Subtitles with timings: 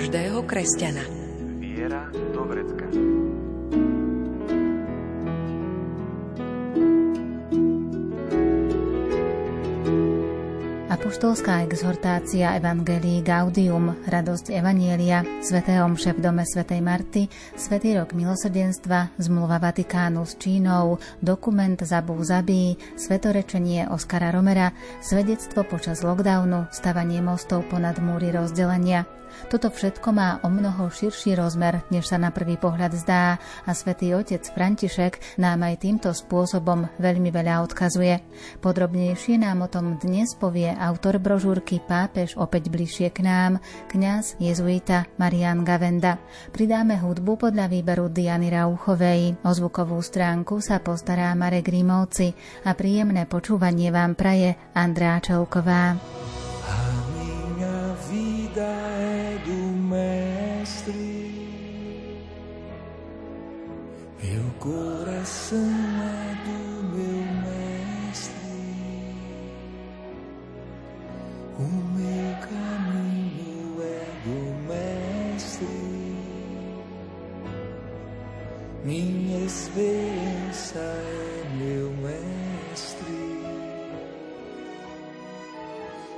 [0.00, 1.04] každého kresťana.
[1.60, 2.88] Viera do vrecka.
[10.88, 17.28] Apoštolská exhortácia Evangelii Gaudium, radosť Evanielia, svätého omše v dome svätej Marty,
[17.60, 24.72] svätý rok milosrdenstva, zmluva Vatikánu s Čínou, dokument Zabu Zabí, svetorečenie Oskara Romera,
[25.04, 29.04] svedectvo počas lockdownu, stavanie mostov ponad múry rozdelenia,
[29.48, 34.14] toto všetko má o mnoho širší rozmer, než sa na prvý pohľad zdá a svätý
[34.14, 38.22] otec František nám aj týmto spôsobom veľmi veľa odkazuje.
[38.60, 43.52] Podrobnejšie nám o tom dnes povie autor brožúrky Pápež opäť bližšie k nám,
[43.90, 46.16] kňaz jezuita Marian Gavenda.
[46.54, 49.42] Pridáme hudbu podľa výberu Diany Rauchovej.
[49.44, 52.32] O zvukovú stránku sa postará Marek Rímovci
[52.64, 56.29] a príjemné počúvanie vám praje Andrá Čelková.
[64.60, 66.58] Coração é do
[66.92, 68.52] meu mestre,
[71.58, 71.62] o
[71.96, 74.38] meu caminho é do
[74.68, 75.66] mestre,
[78.84, 83.20] minha esperança é meu mestre,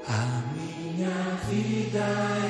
[0.08, 1.16] a minha
[1.48, 2.41] vida é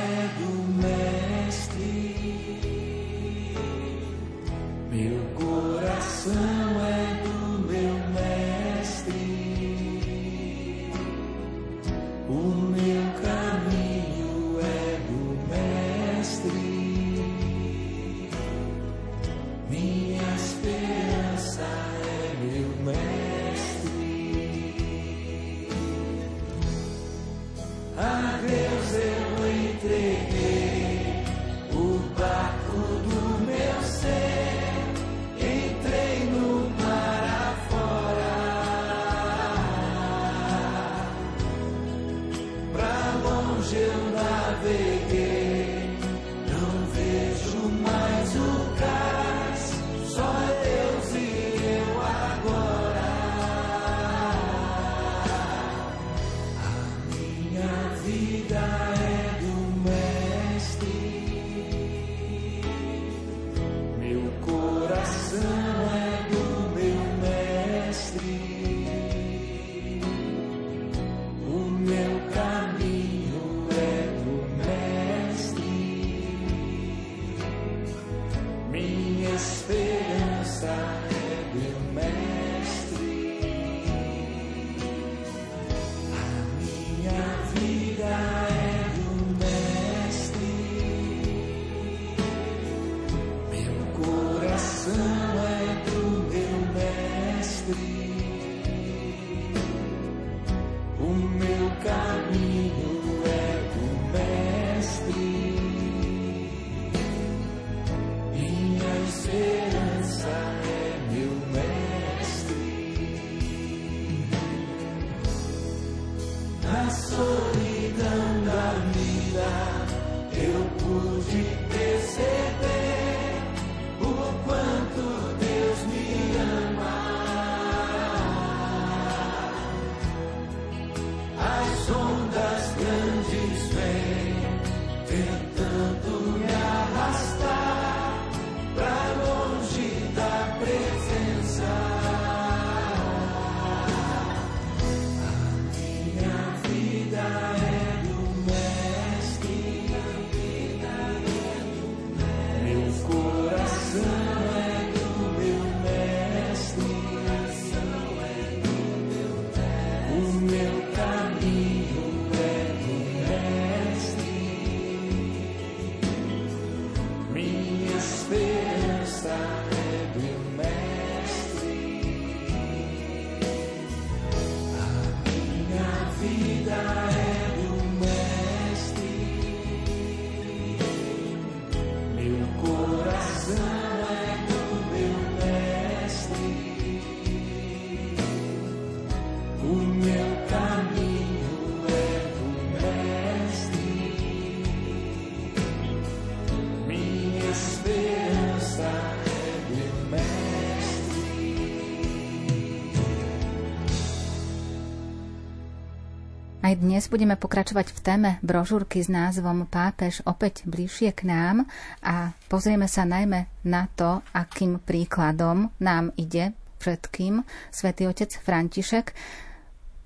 [206.63, 211.67] Aj dnes budeme pokračovať v téme brožúrky s názvom Pápež opäť bližšie k nám
[211.99, 217.43] a pozrieme sa najmä na to, akým príkladom nám ide všetkým
[217.75, 219.11] svätý otec František.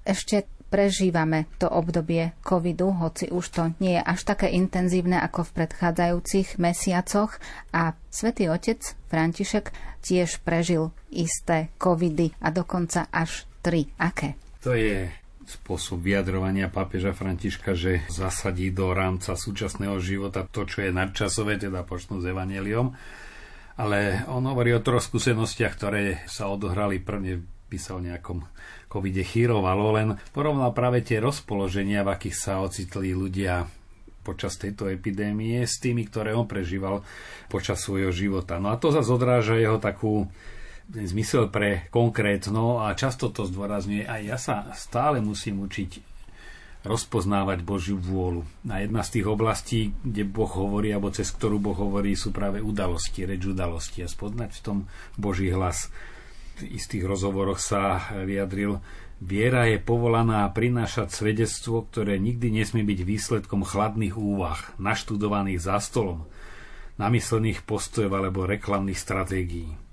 [0.09, 5.55] Ešte prežívame to obdobie covidu, hoci už to nie je až také intenzívne ako v
[5.61, 7.37] predchádzajúcich mesiacoch
[7.77, 8.81] a svätý otec
[9.13, 13.93] František tiež prežil isté covidy a dokonca až tri.
[14.01, 14.41] Aké?
[14.65, 20.91] To je spôsob vyjadrovania pápeža Františka, že zasadí do rámca súčasného života to, čo je
[20.91, 22.93] nadčasové, teda počnú s Evangeliom.
[23.79, 27.47] Ale on hovorí o troch skúsenostiach, ktoré sa odohrali prvne
[27.77, 28.47] o nejakom
[28.89, 33.69] covide chýrovalo, len porovnal práve tie rozpoloženia, v akých sa ocitli ľudia
[34.25, 37.07] počas tejto epidémie s tými, ktoré on prežíval
[37.47, 38.59] počas svojho života.
[38.59, 40.27] No a to zase odráža jeho takú
[40.93, 46.15] zmysel pre konkrétno a často to zdôrazňuje, aj ja sa stále musím učiť
[46.87, 48.47] rozpoznávať Božiu vôľu.
[48.71, 52.63] A jedna z tých oblastí, kde Boh hovorí, alebo cez ktorú Boh hovorí, sú práve
[52.63, 54.79] udalosti, reč udalosti a spodnať v tom
[55.19, 55.91] Boží hlas.
[56.63, 58.79] V istých rozhovoroch sa vyjadril,
[59.19, 66.25] viera je povolaná prinášať svedectvo, ktoré nikdy nesmie byť výsledkom chladných úvah, naštudovaných za stolom,
[66.97, 69.86] namyslených postojov alebo reklamných stratégií.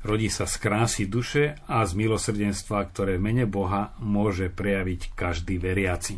[0.00, 5.60] Rodí sa z krásy duše a z milosrdenstva, ktoré v mene Boha môže prejaviť každý
[5.60, 6.16] veriaci.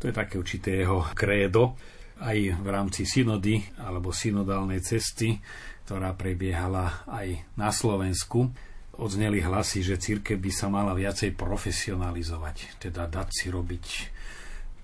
[0.00, 1.76] To je také určité jeho krédo
[2.24, 5.36] aj v rámci synody alebo synodálnej cesty,
[5.84, 8.48] ktorá prebiehala aj na Slovensku.
[8.96, 13.84] Odzneli hlasy, že církev by sa mala viacej profesionalizovať, teda dať si robiť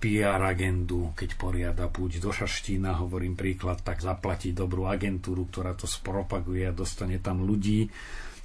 [0.07, 5.91] PR agendu, keď poriada púť do Šaštína, hovorím príklad, tak zaplatiť dobrú agentúru, ktorá to
[5.91, 7.91] spropaguje a dostane tam ľudí.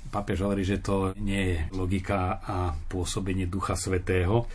[0.09, 4.49] Papež hovorí, že to nie je logika a pôsobenie Ducha Svetého.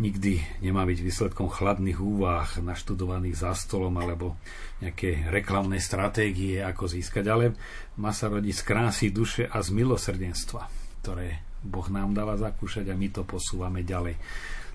[0.00, 4.40] Nikdy nemá byť výsledkom chladných úvah, naštudovaných za stolom alebo
[4.80, 7.52] nejaké reklamné stratégie, ako získať, ale
[8.00, 10.64] má sa rodiť z krásy duše a z milosrdenstva,
[11.04, 14.16] ktoré Boh nám dáva zakúšať a my to posúvame ďalej.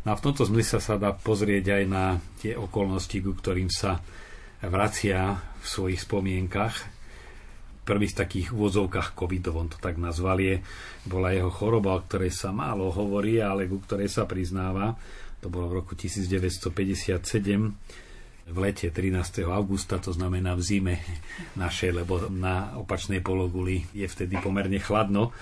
[0.07, 3.99] No a v tomto zmysle sa dá pozrieť aj na tie okolnosti, ku ktorým sa
[4.63, 6.87] vracia v svojich spomienkach.
[7.83, 10.63] Prvý z takých úvodzovkách covidov, on to tak nazval je,
[11.03, 14.95] bola jeho choroba, o ktorej sa málo hovorí, ale ku ktorej sa priznáva.
[15.43, 19.43] To bolo v roku 1957 v lete 13.
[19.43, 20.95] augusta, to znamená v zime
[21.59, 25.35] našej, lebo na opačnej pologuli je vtedy pomerne chladno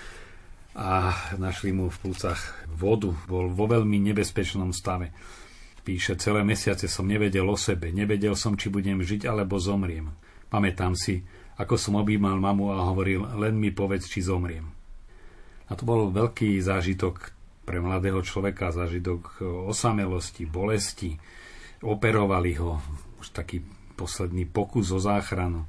[0.76, 3.16] a našli mu v plúcach vodu.
[3.24, 5.16] Bol vo veľmi nebezpečnom stave.
[5.80, 10.12] Píše, celé mesiace som nevedel o sebe, nevedel som, či budem žiť alebo zomriem.
[10.52, 11.24] Pamätám si,
[11.56, 14.68] ako som objímal mamu a hovoril, len mi povedz, či zomriem.
[15.66, 17.32] A to bol veľký zážitok
[17.64, 21.16] pre mladého človeka, zážitok osamelosti, bolesti.
[21.82, 22.78] Operovali ho,
[23.18, 23.64] už taký
[23.96, 25.64] posledný pokus o záchranu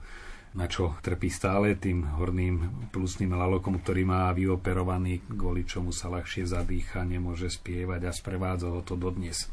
[0.56, 6.48] na čo trpí stále tým horným plusným lalokom, ktorý má vyoperovaný, kvôli čomu sa ľahšie
[6.48, 9.52] zadýcha, nemôže spievať a sprevádza ho to dodnes.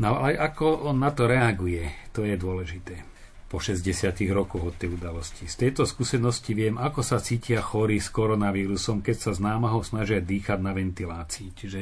[0.00, 3.04] No ale ako on na to reaguje, to je dôležité.
[3.50, 5.50] Po 60 rokoch od tej udalosti.
[5.50, 10.22] Z tejto skúsenosti viem, ako sa cítia chorí s koronavírusom, keď sa z námahou snažia
[10.22, 11.50] dýchať na ventilácii.
[11.58, 11.80] Čiže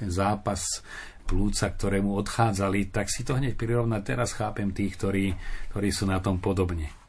[0.00, 0.80] ten zápas
[1.28, 4.02] plúca, ktorému odchádzali, tak si to hneď prirovnať.
[4.02, 5.36] Teraz chápem tých, ktorí,
[5.70, 6.99] ktorí sú na tom podobne.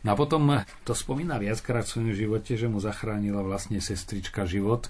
[0.00, 4.88] No a potom to spomína viackrát v svojom živote, že mu zachránila vlastne sestrička život,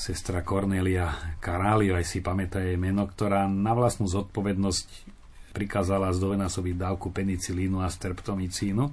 [0.00, 5.16] sestra Cornelia Caralio, aj si pamätá jej meno, ktorá na vlastnú zodpovednosť
[5.56, 8.92] prikázala zdvojnásobiť dávku penicilínu a streptomicínu,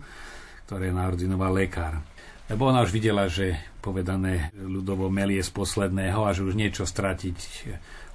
[0.67, 1.99] ktoré naordinoval lekár.
[2.47, 7.37] Lebo ona už videla, že povedané ľudovo melie z posledného a že už niečo stratiť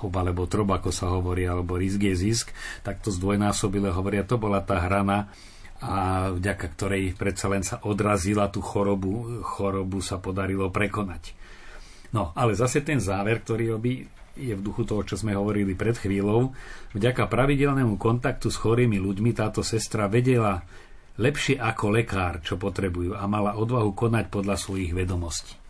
[0.04, 2.52] hob alebo trob, ako sa hovorí, alebo risk je zisk,
[2.84, 5.32] tak to zdvojnásobile hovoria, to bola tá hrana,
[5.78, 11.38] a vďaka ktorej predsa len sa odrazila tú chorobu, chorobu sa podarilo prekonať.
[12.10, 14.02] No, ale zase ten záver, ktorý robí,
[14.38, 16.54] je v duchu toho, čo sme hovorili pred chvíľou.
[16.94, 20.62] Vďaka pravidelnému kontaktu s chorými ľuďmi táto sestra vedela
[21.18, 25.67] lepšie ako lekár, čo potrebujú a mala odvahu konať podľa svojich vedomostí.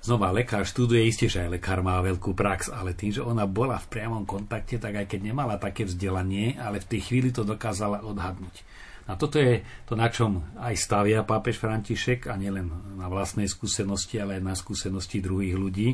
[0.00, 3.76] Znova, lekár študuje, isté, že aj lekár má veľkú prax, ale tým, že ona bola
[3.76, 8.00] v priamom kontakte, tak aj keď nemala také vzdelanie, ale v tej chvíli to dokázala
[8.08, 8.64] odhadnúť.
[9.10, 14.16] A toto je to, na čom aj stavia pápež František, a nielen na vlastnej skúsenosti,
[14.16, 15.88] ale aj na skúsenosti druhých ľudí,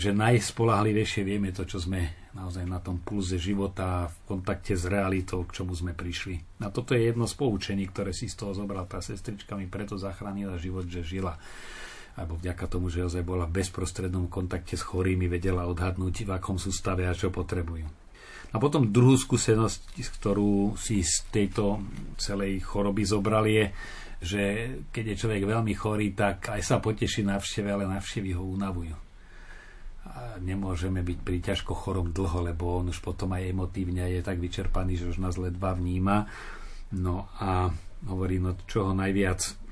[0.00, 5.44] že najspolahlivejšie vieme to, čo sme naozaj na tom pulze života, v kontakte s realitou,
[5.44, 6.64] k čomu sme prišli.
[6.64, 10.00] A toto je jedno z poučení, ktoré si z toho zobral tá sestrička, mi preto
[10.00, 11.36] zachránila život, že žila.
[12.14, 16.62] Alebo vďaka tomu, že ozaj bola v bezprostrednom kontakte s chorými, vedela odhadnúť, v akom
[16.62, 17.86] sú stave a čo potrebujú.
[18.54, 21.82] A potom druhú skúsenosť, ktorú si z tejto
[22.22, 23.74] celej choroby zobral je,
[24.22, 24.42] že
[24.94, 28.94] keď je človek veľmi chorý, tak aj sa poteší návšteve, ale návštevy ho unavujú.
[30.06, 34.38] A nemôžeme byť pri ťažko chorom dlho, lebo on už potom aj emotívne je tak
[34.38, 36.30] vyčerpaný, že už nás ledva vníma.
[36.94, 37.74] No a
[38.06, 39.63] hovorí, no čo ho najviac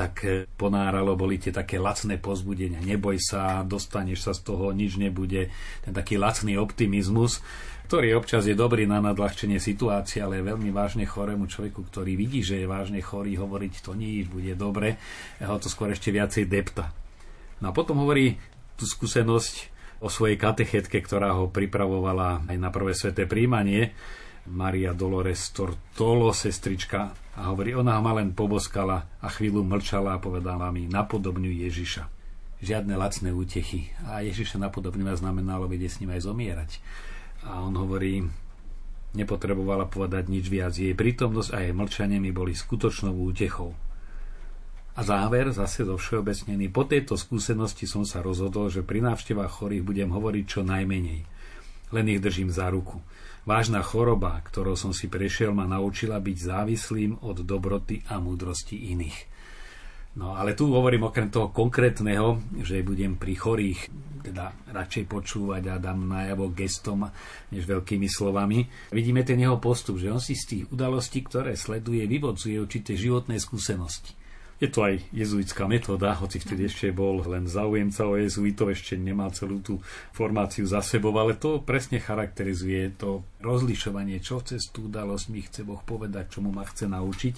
[0.00, 2.80] tak e, ponáralo, boli tie také lacné pozbudenia.
[2.80, 5.52] Neboj sa, dostaneš sa z toho, nič nebude.
[5.84, 7.44] Ten taký lacný optimizmus,
[7.84, 12.40] ktorý občas je dobrý na nadľahčenie situácie, ale je veľmi vážne chorému človeku, ktorý vidí,
[12.40, 14.96] že je vážne chorý, hovoriť to nič, bude dobre,
[15.42, 16.94] ho to skôr ešte viacej depta.
[17.60, 18.40] No a potom hovorí
[18.80, 19.68] tú skúsenosť
[20.00, 23.92] o svojej katechetke, ktorá ho pripravovala aj na prvé sveté príjmanie,
[24.48, 30.68] Maria Dolores Tortolo, sestrička, a hovorí, ona ma len poboskala a chvíľu mlčala a povedala
[30.68, 32.04] mi, napodobňuj Ježiša.
[32.60, 33.88] Žiadne lacné útechy.
[34.04, 36.70] A Ježiša napodobňovať znamenalo vedieť s ním aj zomierať.
[37.48, 38.20] A on hovorí,
[39.16, 40.76] nepotrebovala povedať nič viac.
[40.76, 43.72] Jej prítomnosť a jej mlčanie mi boli skutočnou útechou.
[44.92, 49.86] A záver, zase zo všeobecnený, po tejto skúsenosti som sa rozhodol, že pri návštevách chorých
[49.86, 51.24] budem hovoriť čo najmenej.
[51.96, 53.00] Len ich držím za ruku.
[53.50, 59.18] Vážna choroba, ktorou som si prešiel, ma naučila byť závislým od dobroty a múdrosti iných.
[60.22, 63.90] No ale tu hovorím okrem toho konkrétneho, že budem pri chorých
[64.22, 67.10] teda radšej počúvať a dám najavo gestom
[67.50, 68.70] než veľkými slovami.
[68.94, 73.42] Vidíme ten jeho postup, že on si z tých udalostí, ktoré sleduje, vyvodzuje určité životné
[73.42, 74.19] skúsenosti.
[74.60, 79.32] Je to aj jezuitská metóda, hoci vtedy ešte bol len zaujemca o jezuitov, ešte nemal
[79.32, 79.80] celú tú
[80.12, 85.64] formáciu za sebou, ale to presne charakterizuje to rozlišovanie, čo cez tú udalosť mi chce
[85.64, 87.34] Boh povedať, čo mu ma chce naučiť.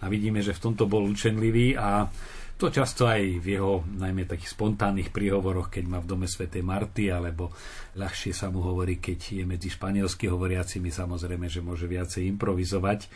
[0.00, 2.06] A vidíme, že v tomto bol učenlivý a
[2.54, 7.10] to často aj v jeho najmä takých spontánnych príhovoroch, keď má v dome svätej Marty,
[7.10, 7.50] alebo
[7.98, 13.10] ľahšie sa mu hovorí, keď je medzi španielsky hovoriacimi, samozrejme, že môže viacej improvizovať,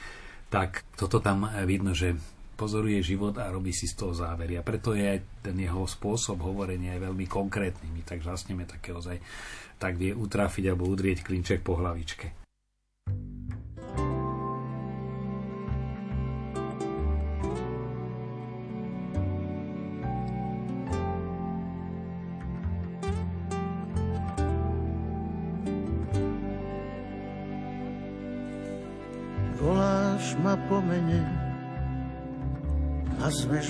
[0.48, 2.16] tak toto tam vidno, že
[2.54, 4.58] pozoruje život a robí si z toho závery.
[4.58, 7.90] A preto je ten jeho spôsob hovorenia je veľmi konkrétny.
[7.90, 9.18] My tak žasneme také ozaj,
[9.78, 12.43] tak vie utrafiť alebo udrieť klinček po hlavičke.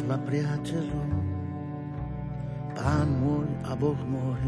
[0.05, 1.11] Ma priateľom.
[2.75, 4.43] Pán môj a Boh môj,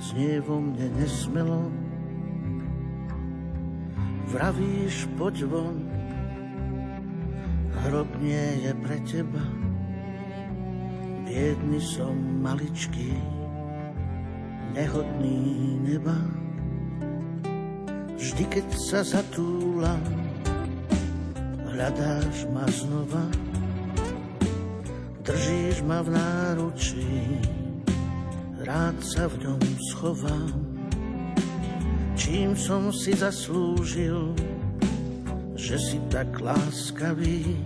[0.00, 1.68] znie vo mne nesmelo.
[4.32, 5.78] Vravíš, poď von,
[7.84, 9.44] hrob nie je pre teba.
[11.28, 13.18] Biedný som maličký,
[14.72, 15.38] nehodný
[15.82, 16.16] neba.
[18.14, 20.00] Vždy, keď sa zatúlam,
[21.68, 23.53] hľadáš ma znova
[25.24, 27.40] Držíš ma v náručí,
[28.60, 30.52] rád sa v ňom schovám.
[32.12, 34.36] Čím som si zaslúžil,
[35.56, 37.56] že si tak láskavý,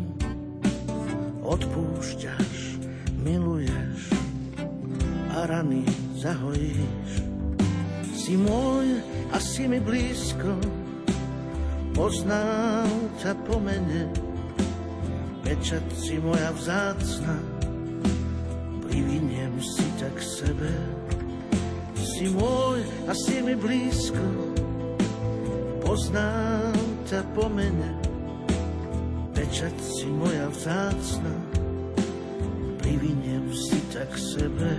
[1.42, 2.78] odpúšťaš,
[3.26, 4.06] miluješ
[5.34, 5.82] a rany
[6.14, 7.10] zahojíš.
[8.14, 9.02] Si môj
[9.34, 10.62] a si mi blízko,
[11.90, 12.86] poznám
[13.18, 14.06] ťa po mene,
[15.42, 17.47] pečať si moja vzácna,
[20.12, 20.72] k sebe.
[21.96, 24.24] Si môj a si mi blízko,
[25.82, 27.94] poznám ťa po mene,
[29.32, 31.34] pečať si moja vzácna,
[32.82, 34.72] priviniem si ťa k sebe.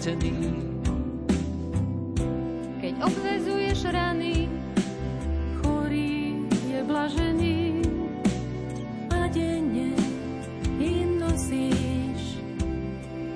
[0.00, 0.56] Stratený.
[2.80, 4.48] Keď obvezuješ rany,
[5.60, 6.40] chorý
[6.72, 7.60] je blažený
[9.12, 9.92] a denne
[10.80, 12.40] im nosíš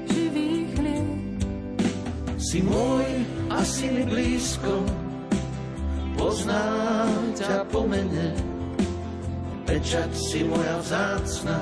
[0.08, 1.08] živý chlieb.
[2.40, 3.12] Si môj
[3.52, 4.88] a si mi blízko,
[6.16, 8.32] poznám ťa po mene,
[9.68, 11.60] pečať si moja vzácna,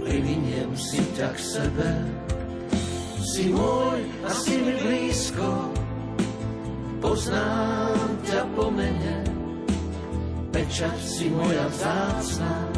[0.00, 1.99] priviniem si ťa k sebe.
[3.40, 5.72] Si môj a si mi blízko,
[7.00, 9.24] poznám ťa po mene,
[10.52, 12.68] pečať si moja vzácna,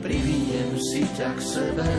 [0.00, 1.90] priviniem si ťa k sebe.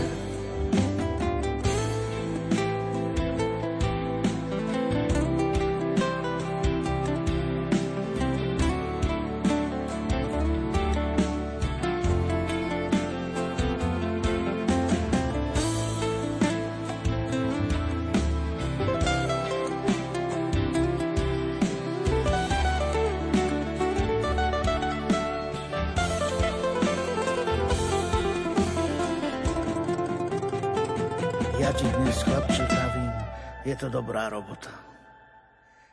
[33.73, 34.69] Je to dobrá robota.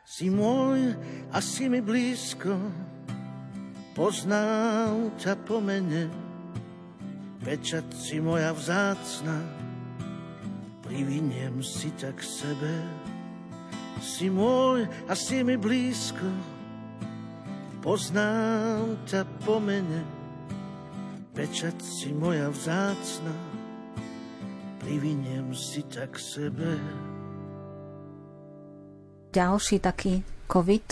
[0.05, 0.93] Si môj
[1.33, 2.53] a si mi blízko,
[3.97, 6.13] poznám ťa po mene,
[7.41, 9.39] pečať si moja vzácna,
[10.85, 12.75] priviniem si ťa k sebe.
[14.05, 16.29] Si môj a si mi blízko,
[17.81, 20.05] poznám ťa po mene,
[21.33, 23.50] pečať si moja vzácna,
[24.81, 26.71] priviniem si ťa k sebe.
[29.31, 30.87] Ďalší taký COVID,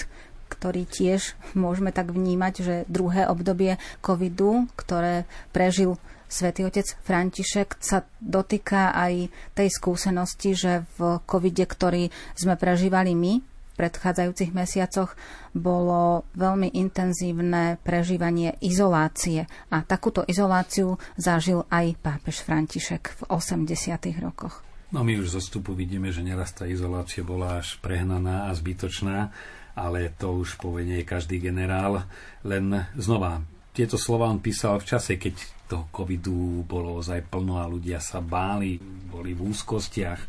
[0.53, 8.05] ktorý tiež môžeme tak vnímať, že druhé obdobie covidu, ktoré prežil svätý otec František, sa
[8.21, 15.15] dotýka aj tej skúsenosti, že v covide, ktorý sme prežívali my predchádzajúcich mesiacoch,
[15.55, 19.47] bolo veľmi intenzívne prežívanie izolácie.
[19.71, 23.71] A takúto izoláciu zažil aj pápež František v 80.
[24.19, 24.67] rokoch.
[24.91, 29.31] No my už zo stupu vidíme, že neraz tá izolácia bola až prehnaná a zbytočná,
[29.79, 32.09] ale to už povenie každý generál.
[32.43, 33.45] Len znova,
[33.77, 38.25] tieto slova on písal v čase, keď toho covidu bolo ozaj plno a ľudia sa
[38.25, 40.21] báli, boli v úzkostiach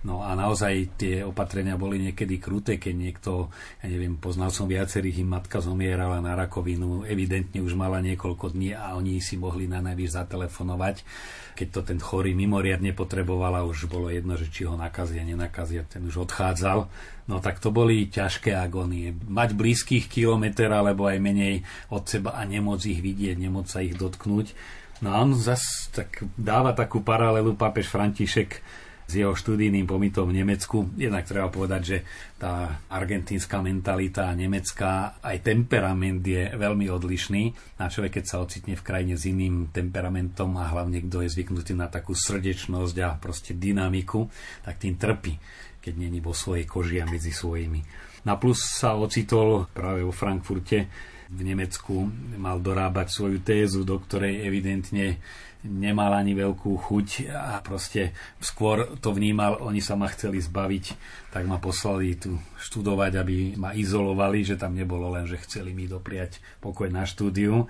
[0.00, 3.52] No a naozaj tie opatrenia boli niekedy kruté, keď niekto,
[3.84, 8.72] ja neviem, poznal som viacerých, im matka zomierala na rakovinu, evidentne už mala niekoľko dní
[8.72, 11.04] a oni si mohli na najvyš zatelefonovať.
[11.52, 16.00] Keď to ten chorý mimoriadne potrebovala, už bolo jedno, že či ho nakazia, nenakazia, ten
[16.08, 16.88] už odchádzal.
[17.28, 19.12] No tak to boli ťažké agónie.
[19.12, 21.60] Mať blízkych kilometr alebo aj menej
[21.92, 24.56] od seba a nemôcť ich vidieť, nemôcť sa ich dotknúť.
[25.04, 28.64] No a on zase tak dáva takú paralelu pápež František
[29.10, 30.86] s jeho študijným pomitom v Nemecku.
[30.94, 31.98] Jednak treba povedať, že
[32.38, 37.42] tá argentínska mentalita a nemecká, aj temperament je veľmi odlišný.
[37.82, 41.74] Na človek, keď sa ocitne v krajine s iným temperamentom a hlavne kto je zvyknutý
[41.74, 44.30] na takú srdečnosť a proste dynamiku,
[44.62, 45.34] tak tým trpí,
[45.82, 47.82] keď není vo svojej koži a medzi svojimi.
[48.22, 50.86] Na plus sa ocitol práve vo Frankfurte
[51.30, 55.22] v Nemecku, mal dorábať svoju tézu, do ktorej evidentne
[55.66, 60.84] nemal ani veľkú chuť a proste skôr to vnímal, oni sa ma chceli zbaviť,
[61.28, 65.84] tak ma poslali tu študovať, aby ma izolovali, že tam nebolo len, že chceli mi
[65.84, 67.68] dopriať pokoj na štúdiu.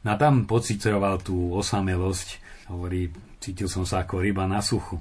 [0.00, 2.40] No a tam pocitoval tú osamelosť,
[2.72, 4.96] hovorí, cítil som sa ako ryba na suchu.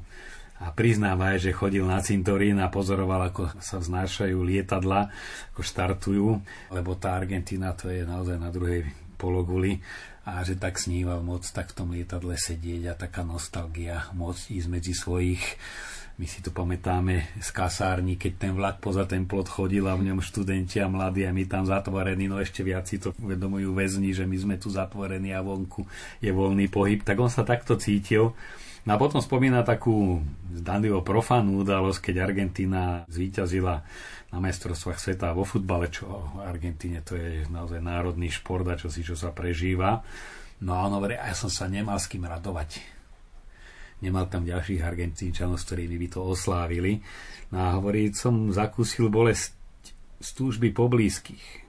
[0.56, 5.12] A priznáva, že chodil na cintorín a pozoroval, ako sa vznášajú lietadla,
[5.52, 6.28] ako štartujú,
[6.72, 8.88] lebo tá Argentina to je naozaj na druhej
[9.20, 9.84] pologuli
[10.26, 14.68] a že tak sníval moc tak v tom lietadle sedieť a taká nostalgia môcť ísť
[14.68, 15.44] medzi svojich.
[16.16, 20.10] My si to pamätáme z kasárni, keď ten vlak poza ten plot chodil a v
[20.10, 24.16] ňom študenti a mladí a my tam zatvorení, no ešte viac si to uvedomujú väzni,
[24.16, 25.84] že my sme tu zatvorení a vonku
[26.24, 28.32] je voľný pohyb, tak on sa takto cítil.
[28.86, 30.22] No a potom spomína takú
[30.56, 33.82] zdanlivo profánnu udalosť, keď Argentína zvíťazila
[34.34, 38.90] na majstrovstvách sveta vo futbale, čo v Argentíne to je naozaj národný šport a čo
[38.90, 40.02] si čo sa prežíva.
[40.64, 42.80] No a on hovorí, ja som sa nemal s kým radovať.
[44.04, 47.00] Nemal tam ďalších Argentínčanov, s ktorými by to oslávili.
[47.52, 49.56] No a hovorí, som zakúsil bolesť
[50.20, 51.64] z túžby poblízkych,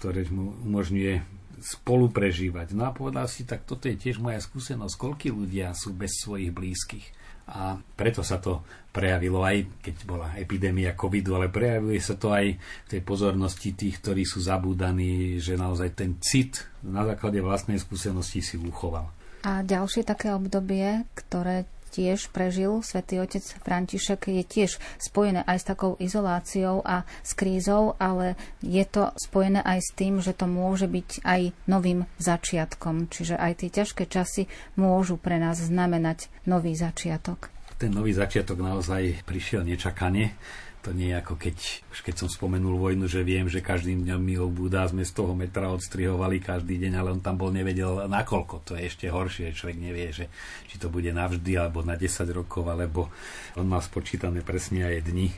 [0.00, 1.24] ktoré mu umožňuje
[1.60, 2.72] spolu prežívať.
[2.72, 6.52] No a povedal si, tak toto je tiež moja skúsenosť, koľky ľudia sú bez svojich
[6.52, 7.19] blízkych
[7.50, 12.58] a preto sa to prejavilo aj keď bola epidémia covidu, ale prejavuje sa to aj
[12.58, 18.42] v tej pozornosti tých, ktorí sú zabúdaní, že naozaj ten cit na základe vlastnej skúsenosti
[18.42, 19.06] si uchoval.
[19.46, 25.68] A ďalšie také obdobie, ktoré tiež prežil svätý otec František, je tiež spojené aj s
[25.68, 30.86] takou izoláciou a s krízou, ale je to spojené aj s tým, že to môže
[30.86, 33.10] byť aj novým začiatkom.
[33.10, 34.46] Čiže aj tie ťažké časy
[34.78, 37.50] môžu pre nás znamenať nový začiatok.
[37.80, 40.36] Ten nový začiatok naozaj prišiel nečakane
[40.80, 41.56] To nie je ako keď,
[41.92, 45.68] keď som spomenul vojnu, že viem, že každým dňom mi obúda, sme z toho metra
[45.68, 48.64] odstrihovali každý deň, ale on tam bol nevedel nakoľko.
[48.64, 50.32] To je ešte horšie, človek nevie, že
[50.72, 53.12] či to bude navždy, alebo na 10 rokov, alebo
[53.60, 55.28] on má spočítané presne aj dni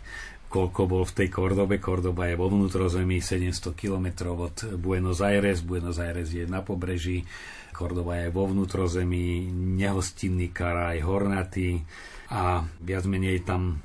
[0.53, 1.81] koľko bol v tej Kordobe.
[1.81, 5.65] Kordoba je vo vnútrozemí 700 km od Buenos Aires.
[5.65, 7.25] Buenos Aires je na pobreží.
[7.73, 9.49] Kordoba je vo vnútrozemí,
[9.81, 11.81] nehostinný karaj, hornatý
[12.29, 13.81] a viac menej tam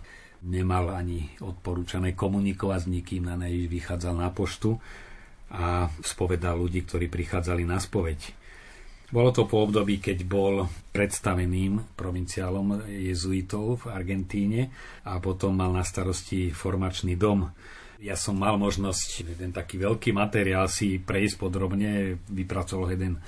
[0.45, 4.77] nemal ani odporúčané komunikovať s nikým, na nej vychádzal na poštu
[5.53, 8.19] a spovedal ľudí, ktorí prichádzali na spoveď.
[9.07, 14.67] Bolo to po období, keď bol predstaveným provinciálom jezuitov v Argentíne
[15.07, 17.47] a potom mal na starosti formačný dom.
[18.03, 23.23] Ja som mal možnosť jeden taký veľký materiál si prejsť podrobne, vypracoval jeden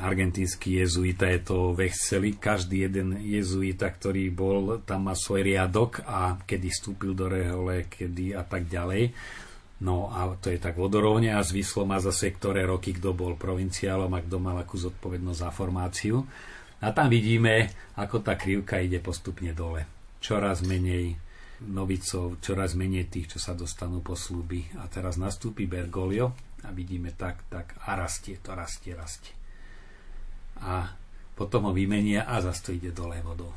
[0.00, 2.36] argentínsky jezuita, je to Vechceli.
[2.36, 8.36] Každý jeden jezuita, ktorý bol, tam má svoj riadok a kedy vstúpil do rehole, kedy
[8.36, 9.12] a tak ďalej.
[9.76, 14.08] No a to je tak vodorovne a zvislo má zase, ktoré roky kto bol provinciálom
[14.16, 16.24] a kto mal akú zodpovednosť za formáciu.
[16.80, 19.84] A tam vidíme, ako tá krivka ide postupne dole.
[20.20, 21.16] Čoraz menej
[21.68, 24.64] novicov, čoraz menej tých, čo sa dostanú po sluby.
[24.80, 26.32] A teraz nastúpi Bergoglio
[26.64, 29.45] a vidíme tak, tak a rastie, to rastie, rastie
[30.60, 30.94] a
[31.36, 33.52] potom ho vymenia a zase to ide dole vodou.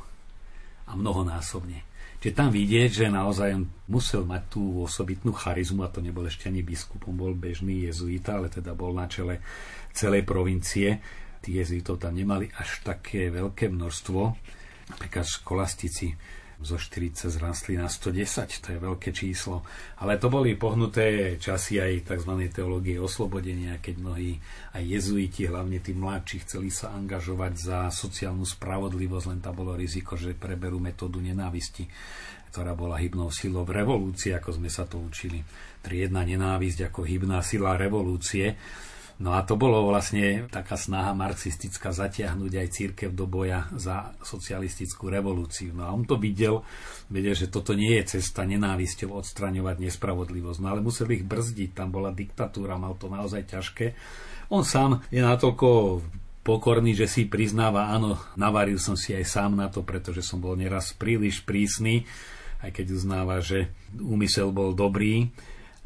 [0.88, 1.86] A mnohonásobne.
[2.20, 6.52] Čiže tam vidieť, že naozaj on musel mať tú osobitnú charizmu, a to nebol ešte
[6.52, 9.40] ani biskupom, bol bežný jezuita, ale teda bol na čele
[9.96, 11.00] celej provincie.
[11.40, 14.20] Tí jezuitov tam nemali až také veľké množstvo.
[14.92, 16.12] Napríklad školastici
[16.60, 19.64] zo 40 zrastli na 110, to je veľké číslo.
[20.00, 22.32] Ale to boli pohnuté časy aj tzv.
[22.52, 24.36] teológie oslobodenia, keď mnohí
[24.76, 30.20] aj jezuiti, hlavne tí mladší, chceli sa angažovať za sociálnu spravodlivosť, len tam bolo riziko,
[30.20, 31.88] že preberú metódu nenávisti
[32.50, 35.38] ktorá bola hybnou silou v revolúcii, ako sme sa to učili.
[35.86, 38.58] Triedna nenávisť ako hybná sila revolúcie.
[39.20, 45.12] No a to bolo vlastne taká snaha marxistická zatiahnuť aj církev do boja za socialistickú
[45.12, 45.76] revolúciu.
[45.76, 46.64] No a on to videl,
[47.12, 50.58] vedel, že toto nie je cesta nenávisťou odstraňovať nespravodlivosť.
[50.64, 53.92] No ale museli ich brzdiť, tam bola diktatúra, mal to naozaj ťažké.
[54.48, 56.00] On sám je natoľko
[56.40, 60.56] pokorný, že si priznáva, áno, navaril som si aj sám na to, pretože som bol
[60.56, 62.08] neraz príliš prísny,
[62.64, 63.68] aj keď uznáva, že
[64.00, 65.28] úmysel bol dobrý,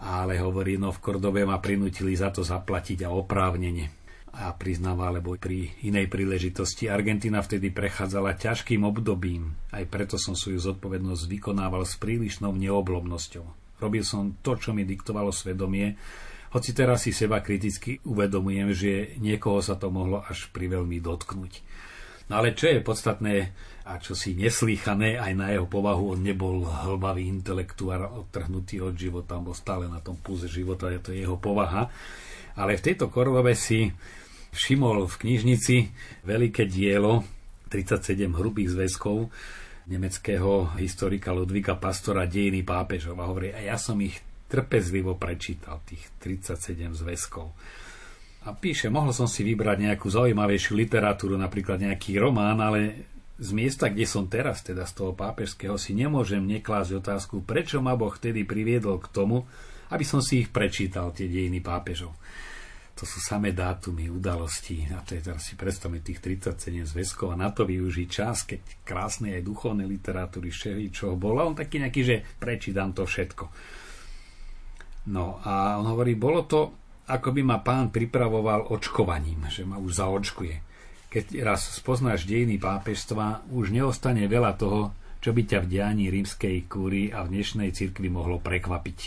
[0.00, 3.90] ale hovorí, no v Kordobe ma prinútili za to zaplatiť a oprávnene.
[4.34, 10.58] A priznáva, lebo pri inej príležitosti Argentina vtedy prechádzala ťažkým obdobím, aj preto som svoju
[10.58, 13.78] zodpovednosť vykonával s prílišnou neoblomnosťou.
[13.78, 15.94] Robil som to, čo mi diktovalo svedomie,
[16.50, 21.62] hoci teraz si seba kriticky uvedomujem, že niekoho sa to mohlo až priveľmi dotknúť.
[22.30, 23.50] No ale čo je podstatné,
[23.84, 29.36] a čo si neslýchané aj na jeho povahu, on nebol hlbavý intelektuár odtrhnutý od života,
[29.36, 31.92] on bol stále na tom púze života, je to jeho povaha.
[32.56, 33.92] Ale v tejto Korlove si
[34.56, 35.76] všimol v knižnici
[36.24, 37.28] veľké dielo
[37.68, 39.28] 37 hrubých zväzkov
[39.84, 44.16] nemeckého historika Ludvíka Pastora Dejiny pápežov a hovorí, a ja som ich
[44.48, 47.52] trpezlivo prečítal, tých 37 zväzkov.
[48.44, 53.90] A píše, mohol som si vybrať nejakú zaujímavejšiu literatúru, napríklad nejaký román, ale z miesta,
[53.90, 58.46] kde som teraz, teda z toho pápežského, si nemôžem neklásť otázku, prečo ma Boh vtedy
[58.46, 59.42] priviedol k tomu,
[59.90, 62.14] aby som si ich prečítal, tie dejiny pápežov.
[62.94, 64.86] To sú samé dátumy, udalosti.
[64.94, 68.86] A to je teraz si predstavme tých 37 zväzkov a na to využiť čas, keď
[68.86, 71.42] krásne aj duchovné literatúry, všeli, čo bolo.
[71.42, 73.50] On taký nejaký, že prečítam to všetko.
[75.10, 76.60] No a on hovorí, bolo to,
[77.10, 80.73] ako by ma pán pripravoval očkovaním, že ma už zaočkuje
[81.14, 84.90] keď raz spoznáš dejiny pápežstva, už neostane veľa toho,
[85.22, 88.98] čo by ťa v dianí rímskej kúry a v dnešnej cirkvi mohlo prekvapiť.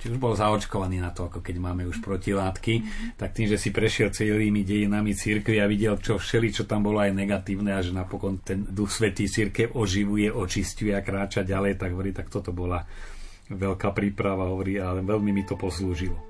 [0.00, 2.86] Či už bol zaočkovaný na to, ako keď máme už protilátky,
[3.18, 7.02] tak tým, že si prešiel celými dejinami cirkvi a videl, čo všeli, čo tam bolo
[7.02, 11.92] aj negatívne a že napokon ten duch svetý cirkev oživuje, očistuje a kráča ďalej, tak
[11.92, 12.80] hovorí, tak toto bola
[13.50, 16.29] veľká príprava, hovorí, ale veľmi mi to poslúžilo.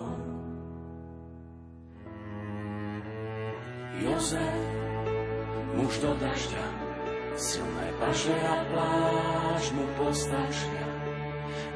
[4.01, 4.57] Jozef,
[5.77, 6.65] muž do dažďa,
[7.37, 10.85] silné paže a pláž mu postačia.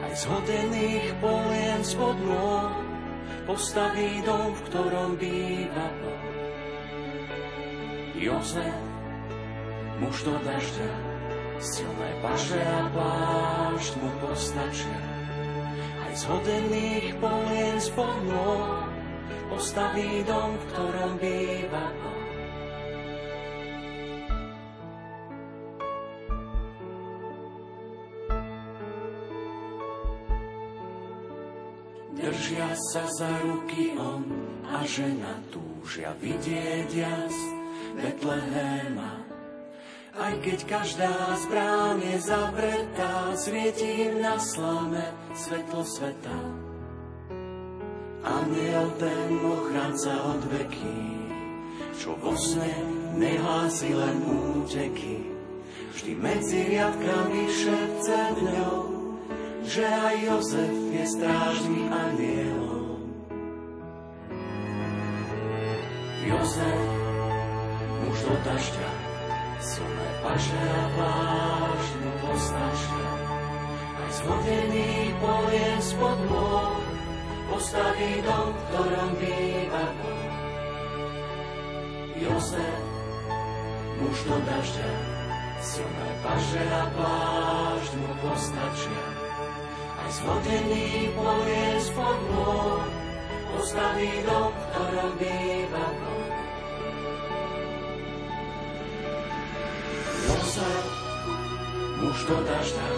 [0.02, 2.74] Aj z hodených polien spod nôh
[3.46, 6.26] postaví dom, v ktorom býva Boh.
[8.18, 8.82] Jozef,
[10.02, 10.92] muž do dažďa,
[11.62, 15.02] silné paže a plášť mu postačia.
[16.10, 18.82] Aj z hodených polien spod nôh
[19.46, 22.15] postaví dom, v ktorom býva Boh.
[32.96, 34.24] Sa za ruky on
[34.72, 37.36] a žena túžia vidieť jas
[37.92, 39.20] Betlehema.
[40.16, 46.40] Aj keď každá z brán je zavretá, svieti im na slame svetlo sveta.
[48.24, 51.04] Aniel ten ochranca od veky,
[52.00, 52.80] čo vo sne
[53.20, 55.20] nehlási len úteky,
[56.00, 58.80] vždy medzi riadkami šepce dňou,
[59.68, 62.65] že aj Jozef je strážny anielom.
[66.36, 66.80] Jozef,
[68.04, 68.90] muž do dažďa,
[69.64, 70.84] silné paže a
[71.96, 73.10] mu postačia.
[73.96, 76.84] Aj z hodených polien spod môj,
[77.48, 79.86] postaví dom, ktorom býva.
[82.20, 82.84] Jozef,
[84.04, 84.92] muž do dažďa,
[85.64, 86.84] silné paže a
[87.96, 89.04] mu postačia.
[90.04, 92.84] Aj z hodených polien spod môj,
[93.56, 96.25] postaví dom, v ktorom býva Boh.
[102.26, 102.90] Do dažďa,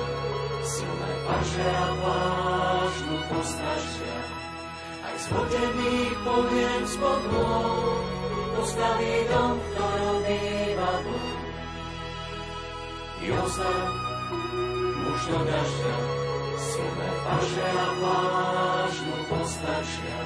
[0.64, 4.18] silné paže a plášť mu postačia.
[5.04, 8.08] Aj z hodených polien spod môj,
[8.56, 9.68] postaví dom, v
[10.24, 11.40] býva Boh.
[13.26, 13.90] Jozef,
[15.02, 15.96] muž do dažďa,
[16.62, 17.88] silné paže a
[19.02, 20.20] mu postačia.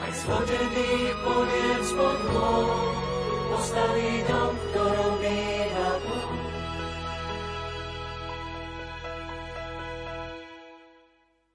[0.00, 2.88] Aj z hodených polien spod môj,
[3.52, 5.63] postaví dom, v ktorom býva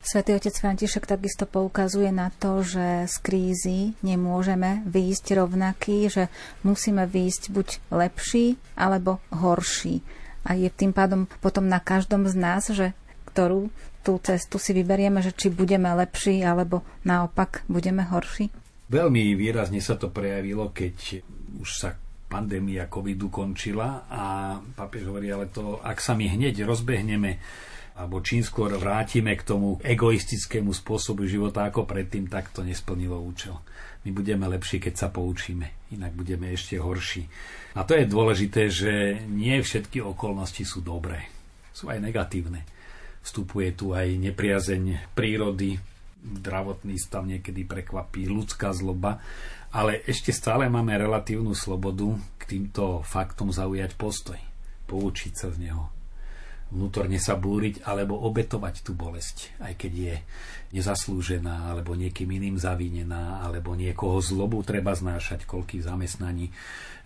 [0.09, 6.33] Svetý otec František takisto poukazuje na to, že z krízy nemôžeme výjsť rovnaký, že
[6.65, 10.01] musíme výjsť buď lepší alebo horší.
[10.49, 12.97] A je tým pádom potom na každom z nás, že
[13.29, 13.69] ktorú
[14.01, 18.49] tú cestu si vyberieme, že či budeme lepší alebo naopak budeme horší?
[18.89, 21.21] Veľmi výrazne sa to prejavilo, keď
[21.61, 21.93] už sa
[22.25, 24.21] pandémia covidu končila a
[24.73, 27.37] papež hovorí, ale to, ak sa my hneď rozbehneme
[27.99, 33.59] alebo čím skôr vrátime k tomu egoistickému spôsobu života ako predtým, tak to nesplnilo účel.
[34.07, 37.27] My budeme lepší, keď sa poučíme, inak budeme ešte horší.
[37.75, 41.27] A to je dôležité, že nie všetky okolnosti sú dobré.
[41.75, 42.63] Sú aj negatívne.
[43.19, 45.75] Vstupuje tu aj nepriazeň prírody,
[46.23, 49.19] zdravotný stav niekedy prekvapí, ľudská zloba,
[49.75, 54.39] ale ešte stále máme relatívnu slobodu k týmto faktom zaujať postoj,
[54.87, 55.91] poučiť sa z neho,
[56.69, 60.15] vnútorne sa búriť alebo obetovať tú bolesť, aj keď je
[60.77, 66.53] nezaslúžená alebo niekým iným zavinená alebo niekoho zlobu treba znášať, koľkých zamestnaní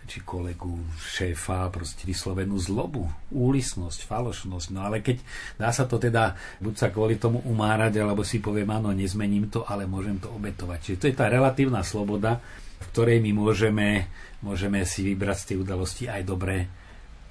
[0.04, 4.68] či kolegu, šéfa, proste vyslovenú zlobu, úlisnosť, falošnosť.
[4.76, 5.16] No ale keď
[5.56, 9.64] dá sa to teda buď sa kvôli tomu umárať, alebo si poviem, áno, nezmením to,
[9.64, 10.78] ale môžem to obetovať.
[10.84, 12.36] Čiže to je tá relatívna sloboda,
[12.84, 14.12] v ktorej my môžeme,
[14.44, 16.68] môžeme si vybrať z tej udalosti aj dobré,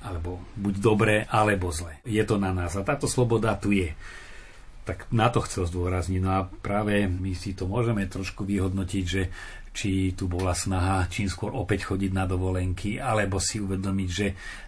[0.03, 2.03] alebo buď dobré, alebo zlé.
[2.03, 3.95] Je to na nás a táto sloboda tu je.
[4.83, 6.19] Tak na to chcel zdôrazniť.
[6.19, 9.31] No a práve my si to môžeme trošku vyhodnotiť, že
[9.73, 14.27] či tu bola snaha čím skôr opäť chodiť na dovolenky, alebo si uvedomiť, že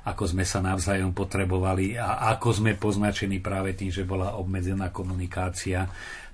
[0.09, 5.85] ako sme sa navzájom potrebovali a ako sme poznačení práve tým, že bola obmedzená komunikácia,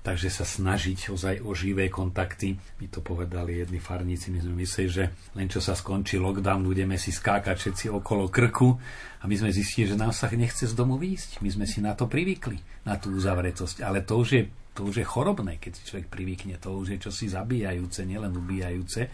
[0.02, 2.58] takže sa snažiť ozaj o živé kontakty.
[2.82, 5.04] My to povedali jedni farníci, my sme mysleli, že
[5.38, 8.74] len čo sa skončí lockdown, budeme si skákať všetci okolo krku
[9.22, 11.38] a my sme zistili, že nám sa nechce z domu výjsť.
[11.38, 15.04] My sme si na to privykli, na tú uzavretosť, ale to už je to už
[15.04, 19.12] je chorobné, keď si človek privykne, to už je čosi zabíjajúce, nielen ubíjajúce.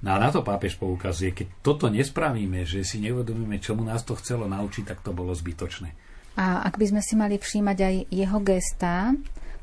[0.00, 4.16] No a na to pápež poukazuje, keď toto nespravíme, že si neuvedomíme, čomu nás to
[4.16, 5.92] chcelo naučiť, tak to bolo zbytočné.
[6.40, 9.12] A ak by sme si mali všímať aj jeho gestá,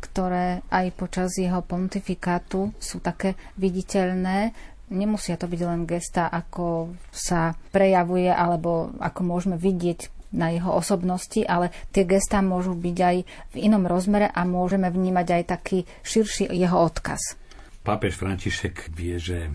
[0.02, 4.52] ktoré aj počas jeho pontifikátu sú také viditeľné,
[4.92, 11.44] nemusia to byť len gesta, ako sa prejavuje alebo ako môžeme vidieť na jeho osobnosti,
[11.44, 13.18] ale tie gestá môžu byť aj
[13.52, 17.36] v inom rozmere a môžeme vnímať aj taký širší jeho odkaz.
[17.84, 19.52] Pápež František vie, že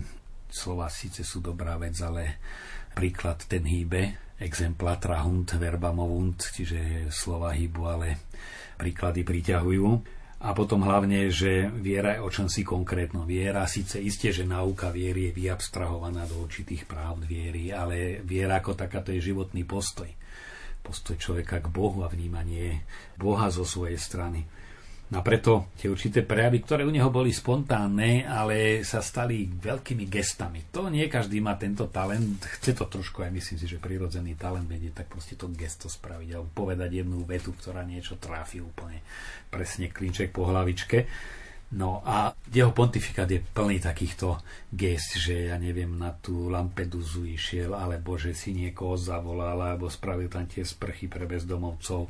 [0.53, 2.37] slova síce sú dobrá vec, ale
[2.93, 8.07] príklad ten hýbe, exempla trahunt verba movunt, čiže slova hýbu, ale
[8.77, 10.16] príklady priťahujú.
[10.37, 13.25] A potom hlavne, že viera je o čom si konkrétno.
[13.25, 18.77] Viera, síce isté, že náuka viery je vyabstrahovaná do určitých práv viery, ale viera ako
[18.77, 20.05] taká to je životný postoj.
[20.85, 22.85] Postoj človeka k Bohu a vnímanie
[23.17, 24.45] Boha zo svojej strany.
[25.07, 30.03] No a preto tie určité prejavy, ktoré u neho boli spontánne, ale sa stali veľkými
[30.03, 30.67] gestami.
[30.75, 34.67] To nie každý má tento talent, chce to trošku aj myslím si, že prirodzený talent
[34.67, 38.99] vedieť, tak proste to gesto spraviť alebo povedať jednu vetu, ktorá niečo tráfi úplne
[39.47, 41.07] presne klinček po hlavičke.
[41.67, 44.39] No a jeho pontifikát je plný takýchto
[44.71, 50.31] gest, že ja neviem, na tú Lampedusu išiel, alebo že si niekoho zavolal, alebo spravil
[50.31, 52.07] tam tie sprchy pre bezdomovcov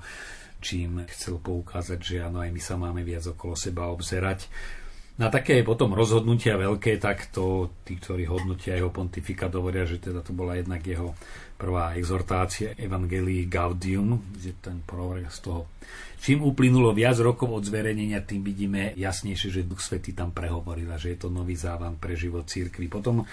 [0.60, 4.50] čím chcel poukázať, že áno, aj my sa máme viac okolo seba obzerať.
[5.18, 10.22] Na také potom rozhodnutia veľké, tak to tí, ktorí hodnotia jeho pontifika, hovoria, že teda
[10.22, 11.18] to bola jednak jeho
[11.58, 15.74] prvá exhortácia Evangelii Gaudium, že ten z toho.
[16.22, 21.18] Čím uplynulo viac rokov od zverejnenia, tým vidíme jasnejšie, že Duch Svetý tam prehovorila, že
[21.18, 22.86] je to nový závan pre život církvy.
[22.86, 23.26] Potom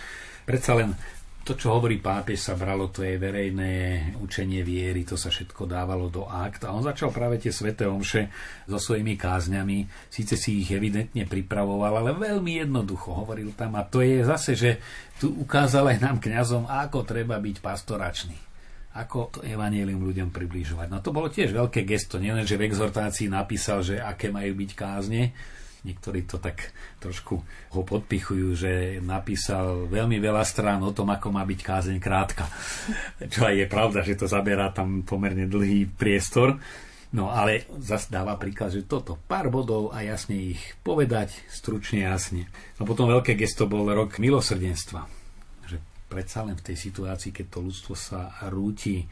[0.48, 0.96] predsa len
[1.44, 3.72] to, čo hovorí pápež, sa bralo, to je verejné
[4.16, 6.64] učenie viery, to sa všetko dávalo do akt.
[6.64, 8.32] A on začal práve tie sveté omše
[8.64, 9.84] so svojimi kázňami.
[10.08, 13.76] Síce si ich evidentne pripravoval, ale veľmi jednoducho hovoril tam.
[13.76, 14.80] A to je zase, že
[15.20, 18.38] tu ukázal aj nám kňazom, ako treba byť pastoračný
[18.94, 20.86] ako to evanílium ľuďom približovať.
[20.86, 24.70] No to bolo tiež veľké gesto, nielen, že v exhortácii napísal, že aké majú byť
[24.70, 25.34] kázne,
[25.84, 28.72] Niektorí to tak trošku ho podpichujú, že
[29.04, 32.48] napísal veľmi veľa strán o tom, ako má byť kázeň krátka.
[33.32, 36.56] Čo aj je pravda, že to zaberá tam pomerne dlhý priestor.
[37.14, 42.50] No ale zase dáva príklad, že toto, pár bodov a jasne ich povedať, stručne jasne.
[42.80, 45.06] No potom veľké gesto bol rok milosrdenstva.
[45.70, 45.78] Že
[46.10, 49.06] predsa len v tej situácii, keď to ľudstvo sa rúti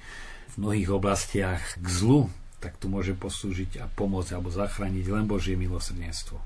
[0.53, 2.27] v mnohých oblastiach k zlu,
[2.63, 6.39] tak tu môže poslúžiť a pomôcť alebo zachrániť len Božie milosrdenstvo.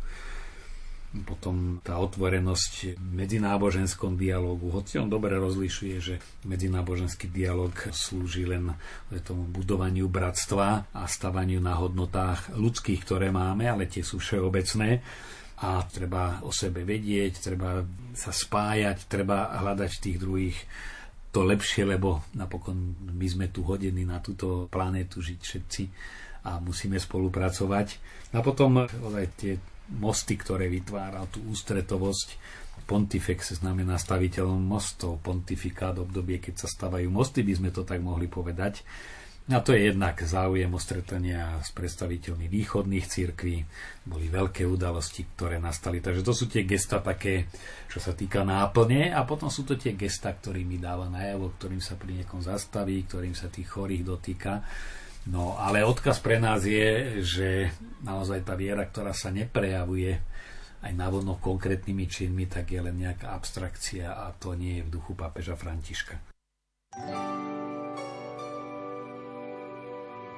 [1.24, 8.76] Potom tá otvorenosť medzináboženskom dialogu, hoci on dobre rozlišuje, že medzináboženský dialog slúži len
[9.24, 15.00] tomu budovaniu bratstva a stavaniu na hodnotách ľudských, ktoré máme, ale tie sú všeobecné.
[15.57, 17.81] A treba o sebe vedieť, treba
[18.12, 20.59] sa spájať, treba hľadať tých druhých
[21.37, 25.83] to lepšie, lebo napokon my sme tu hodení na túto planétu žiť všetci
[26.49, 27.88] a musíme spolupracovať.
[28.33, 29.61] A potom aj tie
[30.01, 32.40] mosty, ktoré vytvára tú ústretovosť.
[32.88, 38.33] Pontifex znamená staviteľom mostov, pontifikát obdobie, keď sa stavajú mosty, by sme to tak mohli
[38.33, 38.81] povedať.
[39.46, 43.56] A to je jednak záujem o stretania s predstaviteľmi východných církví.
[44.02, 46.02] Boli veľké udalosti, ktoré nastali.
[46.02, 47.46] Takže to sú tie gesta také,
[47.87, 49.14] čo sa týka náplne.
[49.14, 53.38] A potom sú to tie gesta, ktorými dáva najavo, ktorým sa pri niekom zastaví, ktorým
[53.38, 54.66] sa tých chorých dotýka.
[55.30, 57.70] No ale odkaz pre nás je, že
[58.02, 60.18] naozaj tá viera, ktorá sa neprejavuje
[60.82, 65.14] aj návodno konkrétnymi činmi, tak je len nejaká abstrakcia a to nie je v duchu
[65.14, 66.18] pápeža Františka.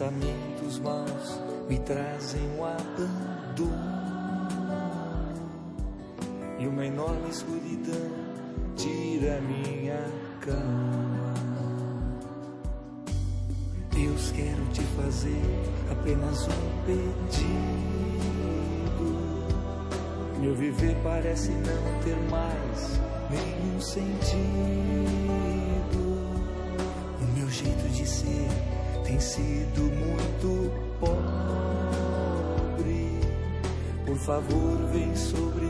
[0.00, 1.38] Pensamentos maus
[1.68, 3.70] me trazem o abandono
[6.58, 8.10] e uma enorme escuridão
[8.76, 10.02] tira minha
[10.40, 11.34] calma.
[13.90, 15.42] Deus, quero te fazer
[15.90, 17.10] apenas um pedido.
[20.40, 22.98] Meu viver parece não ter mais
[23.28, 24.30] nenhum sentido.
[27.20, 28.69] O meu jeito de ser
[29.10, 31.18] tem sido muito pobre.
[34.06, 35.69] Por favor, vem sobre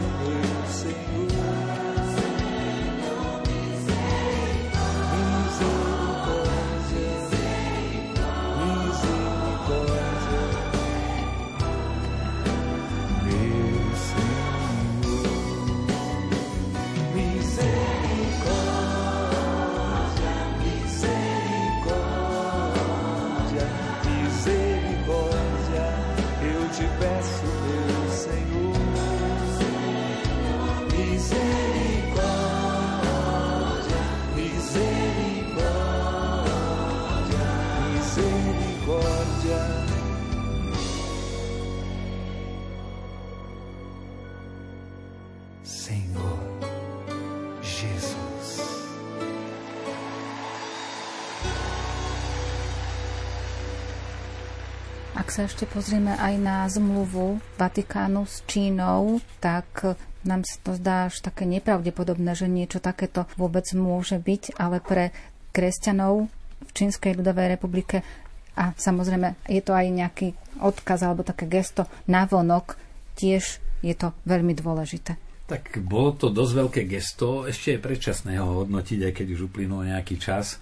[55.41, 61.17] sa ešte pozrieme aj na zmluvu Vatikánu s Čínou, tak nám sa to zdá až
[61.25, 65.09] také nepravdepodobné, že niečo takéto vôbec môže byť, ale pre
[65.49, 66.29] kresťanov
[66.61, 68.05] v Čínskej ľudovej republike
[68.53, 70.27] a samozrejme je to aj nejaký
[70.61, 72.77] odkaz alebo také gesto na vonok,
[73.17, 75.17] tiež je to veľmi dôležité.
[75.49, 79.89] Tak bolo to dosť veľké gesto, ešte je predčasné ho hodnotiť, aj keď už uplynul
[79.89, 80.61] nejaký čas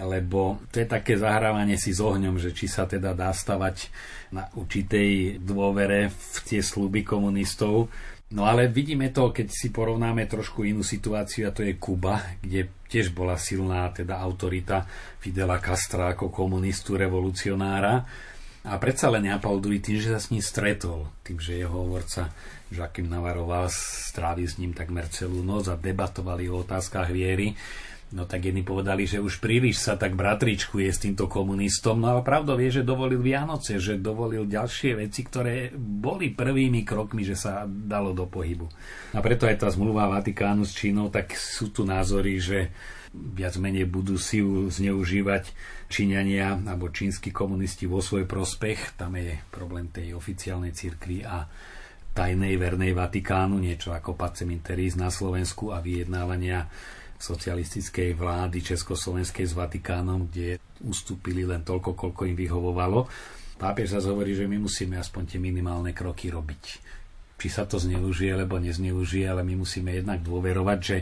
[0.00, 3.92] lebo to je také zahrávanie si s ohňom, že či sa teda dá stavať
[4.32, 7.92] na určitej dôvere v tie sluby komunistov.
[8.32, 12.72] No ale vidíme to, keď si porovnáme trošku inú situáciu, a to je Kuba, kde
[12.88, 14.88] tiež bola silná teda autorita
[15.20, 18.00] Fidela Castra ako komunistu, revolucionára.
[18.62, 22.32] A predsa len neaplaudujú tým, že sa s ním stretol, tým, že jeho hovorca
[22.72, 27.52] Žakim Navaroval strávil s ním takmer celú noc a debatovali o otázkach viery.
[28.12, 32.20] No tak jedni povedali, že už príliš sa tak bratričkuje s týmto komunistom, no ale
[32.20, 37.64] pravdou je, že dovolil Vianoce, že dovolil ďalšie veci, ktoré boli prvými krokmi, že sa
[37.64, 38.68] dalo do pohybu.
[39.16, 42.68] A preto aj tá zmluva Vatikánu s Čínou, tak sú tu názory, že
[43.12, 45.52] viac menej budú si ju zneužívať
[45.88, 48.96] Číňania alebo čínsky komunisti vo svoj prospech.
[48.96, 51.44] Tam je problém tej oficiálnej cirkvi a
[52.12, 56.68] tajnej vernej Vatikánu, niečo ako paceminteríz na Slovensku a vyjednávania
[57.22, 63.06] socialistickej vlády Československej s Vatikánom, kde ustúpili len toľko, koľko im vyhovovalo.
[63.54, 66.64] Pápež sa hovorí, že my musíme aspoň tie minimálne kroky robiť.
[67.38, 70.98] Či sa to zneužije, alebo nezneužije, ale my musíme jednak dôverovať, že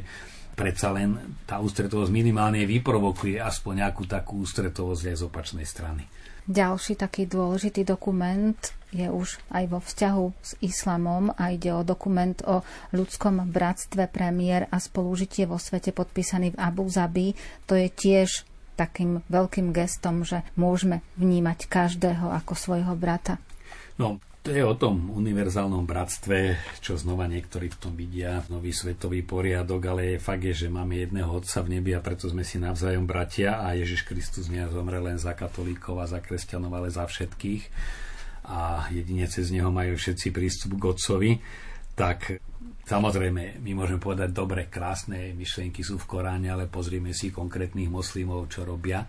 [0.52, 6.04] predsa len tá ústretovosť minimálne vyprovokuje aspoň nejakú takú ústretovosť aj z opačnej strany.
[6.44, 8.60] Ďalší taký dôležitý dokument
[8.90, 14.66] je už aj vo vzťahu s islamom a ide o dokument o ľudskom bratstve premiér
[14.70, 17.34] a spolužitie vo svete podpísaný v Abu Zabi.
[17.70, 23.36] To je tiež takým veľkým gestom, že môžeme vnímať každého ako svojho brata.
[24.00, 29.20] No, to je o tom univerzálnom bratstve, čo znova niektorí v tom vidia, nový svetový
[29.20, 33.04] poriadok, ale fakt je, že máme jedného Otca v nebi a preto sme si navzájom
[33.04, 37.62] bratia a Ježiš Kristus nezomre len za katolíkov a za kresťanov, ale za všetkých
[38.50, 41.30] a jedine cez neho majú všetci prístup k Otcovi,
[41.94, 42.42] tak
[42.82, 48.50] samozrejme my môžeme povedať, dobre, krásne myšlienky sú v Koráne, ale pozrieme si konkrétnych moslimov,
[48.50, 49.06] čo robia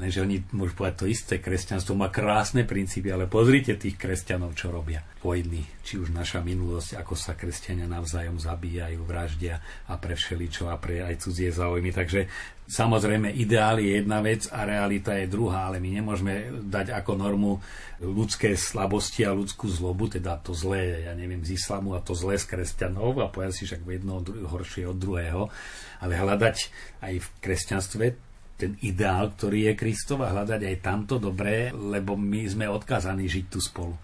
[0.00, 4.72] Lenže oni môžu povedať to isté, kresťanstvo má krásne princípy, ale pozrite tých kresťanov, čo
[4.72, 5.04] robia.
[5.20, 9.60] Vojny, či už naša minulosť, ako sa kresťania navzájom zabíjajú, vraždia
[9.92, 11.92] a pre všeličo a pre aj cudzie záujmy.
[11.92, 12.32] Takže
[12.64, 17.60] samozrejme ideál je jedna vec a realita je druhá, ale my nemôžeme dať ako normu
[18.00, 22.40] ľudské slabosti a ľudskú zlobu, teda to zlé, ja neviem, z islamu a to zlé
[22.40, 25.52] z kresťanov a povedať si však jedno horšie od druhého,
[26.00, 26.56] ale hľadať
[27.04, 28.29] aj v kresťanstve
[28.60, 33.46] ten ideál, ktorý je Kristov a hľadať aj tamto dobré, lebo my sme odkázaní žiť
[33.48, 33.96] tu spolu.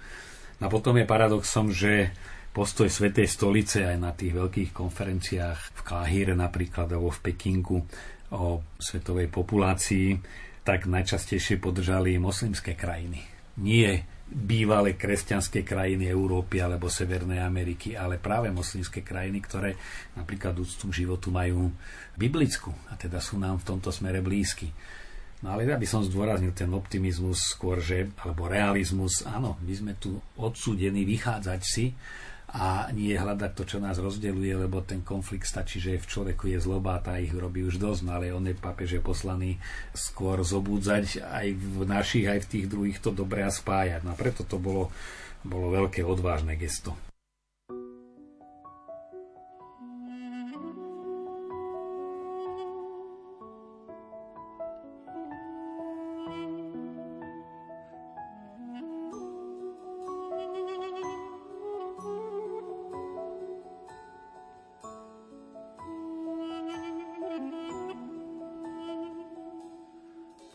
[0.57, 2.17] A potom je paradoxom, že
[2.57, 7.85] postoj Svetej stolice aj na tých veľkých konferenciách v Káhire napríklad alebo v Pekingu
[8.33, 10.17] o svetovej populácii,
[10.65, 13.21] tak najčastejšie podržali moslimské krajiny.
[13.61, 19.79] Nie bývalé kresťanské krajiny Európy alebo Severnej Ameriky, ale práve moslimské krajiny, ktoré
[20.19, 21.71] napríklad úctu k životu majú
[22.19, 24.75] biblickú a teda sú nám v tomto smere blízky.
[25.45, 29.93] No ale ja by som zdôraznil ten optimizmus skôr, že, alebo realizmus, áno, my sme
[29.95, 31.93] tu odsúdení vychádzať si
[32.47, 36.63] a nie hľadať to, čo nás rozdeluje, lebo ten konflikt stačí, že v človeku je
[36.63, 39.59] zloba a tá ich robí už dosť, no ale on je pápež je poslaný
[39.93, 44.07] skôr zobúdzať aj v našich, aj v tých druhých to dobre a spájať.
[44.07, 44.95] No a preto to bolo,
[45.43, 47.06] bolo veľké odvážne gesto.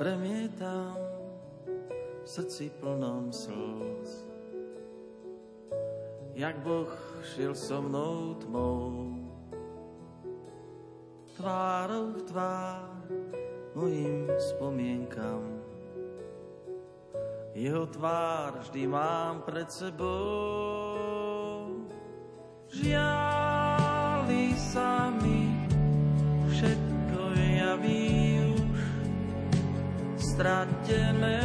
[0.01, 0.97] Premietam
[2.25, 4.25] v srdci plnom slz.
[6.33, 6.89] Jak Boh
[7.21, 9.13] šiel so mnou tmou,
[11.37, 12.89] tvárou v tvár
[13.77, 15.61] mojim spomienkam.
[17.53, 20.17] Jeho tvár vždy mám pred sebou.
[22.73, 23.20] Žiali
[30.41, 31.37] stratené.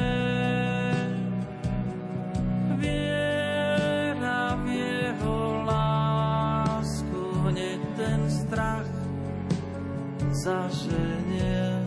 [2.80, 5.36] Viera v jeho
[5.68, 8.88] lásku, hneď ten strach
[10.32, 11.84] zaženie.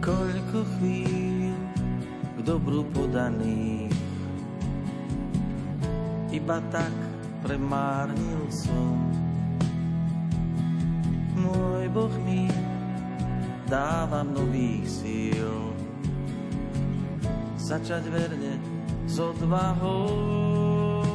[0.00, 1.60] Koľko chvíľ
[2.32, 3.92] k dobru podaných
[6.32, 6.94] iba tak
[7.44, 8.96] premárnil som.
[11.36, 12.48] Môj Boh mi
[13.70, 15.70] dáva nových síl.
[17.54, 18.58] Začať verne
[19.06, 21.06] s odvahou.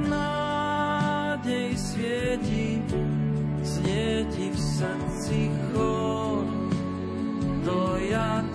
[0.00, 2.80] Nádej svieti,
[3.60, 6.48] znieti v srdci chod,
[7.60, 8.40] dojatí.
[8.40, 8.49] Zlé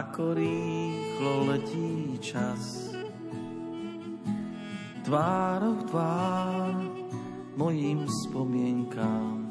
[0.00, 2.88] ako rýchlo letí čas.
[5.04, 6.72] Tvárou tvár
[7.60, 9.44] mojim spomienkám,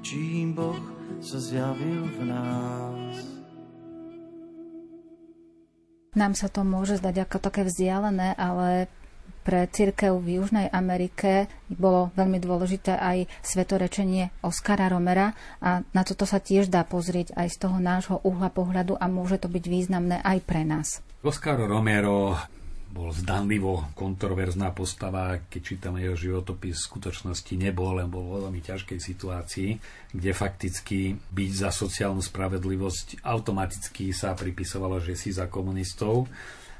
[0.00, 0.80] čím Boh
[1.20, 3.14] sa zjavil v nás.
[6.16, 8.88] Nám sa to môže zdať ako také vzdialené, ale
[9.42, 16.24] pre církev v Južnej Amerike bolo veľmi dôležité aj svetorečenie Oskara Romera a na toto
[16.24, 20.22] sa tiež dá pozrieť aj z toho nášho uhla pohľadu a môže to byť významné
[20.22, 21.02] aj pre nás.
[21.22, 22.38] Oscar Romero
[22.92, 28.60] bol zdanlivo kontroverzná postava, keď čítame jeho životopis, v skutočnosti nebol, len bol vo veľmi
[28.60, 29.70] ťažkej situácii,
[30.12, 36.28] kde fakticky byť za sociálnu spravedlivosť automaticky sa pripisovalo, že si za komunistov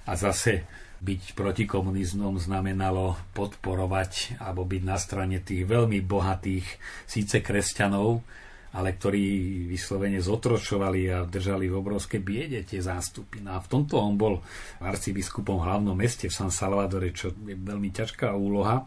[0.06, 0.66] a zase
[1.02, 6.66] byť proti komunizmom znamenalo podporovať alebo byť na strane tých veľmi bohatých
[7.10, 8.22] síce kresťanov,
[8.72, 9.24] ale ktorí
[9.66, 13.42] vyslovene zotročovali a držali v obrovskej biede tie zástupy.
[13.42, 14.40] No a v tomto on bol
[14.80, 18.86] arcibiskupom v hlavnom meste v San Salvadore, čo je veľmi ťažká úloha.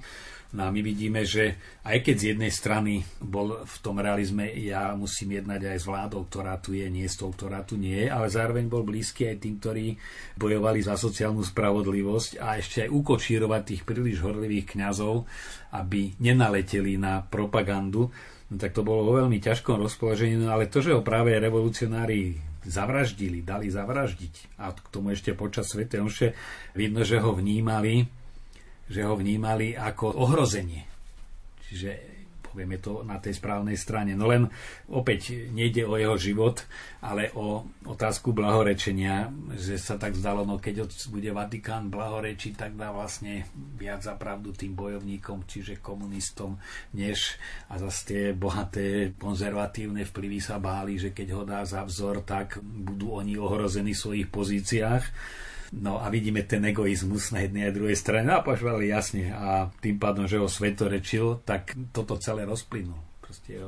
[0.56, 4.96] No a my vidíme, že aj keď z jednej strany bol v tom realizme, ja
[4.96, 8.08] musím jednať aj s vládou, ktorá tu je, nie s tou, ktorá tu nie je,
[8.08, 10.00] ale zároveň bol blízky aj tým, ktorí
[10.40, 15.28] bojovali za sociálnu spravodlivosť a ešte aj ukočírovať tých príliš horlivých kňazov,
[15.76, 18.08] aby nenaleteli na propagandu.
[18.48, 22.40] No tak to bolo vo veľmi ťažkom rozpoložení, no ale to, že ho práve revolucionári
[22.64, 25.84] zavraždili, dali zavraždiť a k tomu ešte počas Sv.
[26.74, 28.08] Vidno, že ho vnímali
[28.90, 30.86] že ho vnímali ako ohrozenie.
[31.66, 32.16] Čiže
[32.56, 34.16] povieme to na tej správnej strane.
[34.16, 34.48] No len
[34.88, 36.64] opäť nejde o jeho život,
[37.04, 39.28] ale o otázku blahorečenia,
[39.60, 43.44] že sa tak zdalo, no keď bude Vatikán blahorečiť, tak dá vlastne
[43.76, 46.56] viac za pravdu tým bojovníkom, čiže komunistom,
[46.96, 47.36] než
[47.68, 52.64] a zase tie bohaté konzervatívne vplyvy sa báli, že keď ho dá za vzor, tak
[52.64, 55.04] budú oni ohrození v svojich pozíciách
[55.76, 58.32] No a vidíme ten egoizmus na jednej a druhej strane.
[58.32, 58.48] No a
[58.80, 59.36] jasne.
[59.36, 63.00] A tým pádom, že ho svetorečil, tak toto celé rozplynul.
[63.20, 63.60] Proste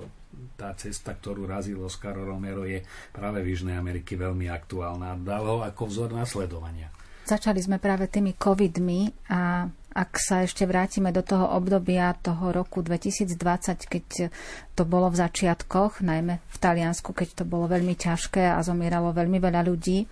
[0.55, 2.79] tá cesta, ktorú razil Oscar Romero, je
[3.11, 5.19] práve v Južnej Ameriky veľmi aktuálna.
[5.19, 6.87] Dal ho ako vzor nasledovania.
[7.27, 12.79] Začali sme práve tými covidmi a ak sa ešte vrátime do toho obdobia toho roku
[12.85, 13.35] 2020,
[13.83, 14.31] keď
[14.77, 19.41] to bolo v začiatkoch, najmä v Taliansku, keď to bolo veľmi ťažké a zomieralo veľmi
[19.41, 20.05] veľa ľudí,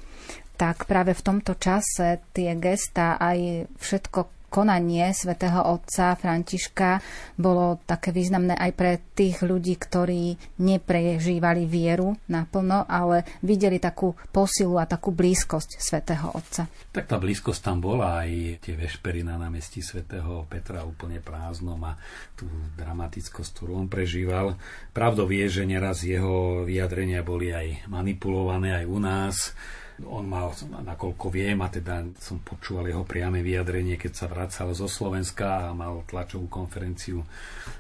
[0.56, 7.04] tak práve v tomto čase tie gesta aj všetko konanie svätého otca Františka
[7.36, 14.80] bolo také významné aj pre tých ľudí, ktorí neprežívali vieru naplno, ale videli takú posilu
[14.80, 16.72] a takú blízkosť svätého otca.
[16.96, 22.00] Tak tá blízkosť tam bola aj tie vešpery na námestí svätého Petra úplne prázdnom a
[22.40, 22.48] tú
[22.80, 24.56] dramatickosť, ktorú on prežíval.
[24.96, 29.36] Pravdou je, že neraz jeho vyjadrenia boli aj manipulované aj u nás
[30.04, 30.52] on mal,
[30.84, 35.78] nakoľko viem, a teda som počúval jeho priame vyjadrenie, keď sa vracal zo Slovenska a
[35.78, 37.24] mal tlačovú konferenciu